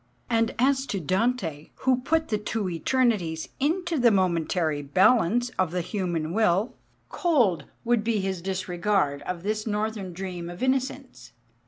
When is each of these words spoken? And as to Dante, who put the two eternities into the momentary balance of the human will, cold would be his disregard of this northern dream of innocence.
And 0.31 0.55
as 0.57 0.87
to 0.87 0.99
Dante, 0.99 1.69
who 1.81 2.01
put 2.01 2.29
the 2.29 2.39
two 2.39 2.67
eternities 2.67 3.49
into 3.59 3.99
the 3.99 4.09
momentary 4.09 4.81
balance 4.81 5.51
of 5.59 5.69
the 5.69 5.81
human 5.81 6.33
will, 6.33 6.73
cold 7.09 7.65
would 7.83 8.03
be 8.03 8.19
his 8.19 8.41
disregard 8.41 9.21
of 9.27 9.43
this 9.43 9.67
northern 9.67 10.11
dream 10.11 10.49
of 10.49 10.63
innocence. 10.63 11.33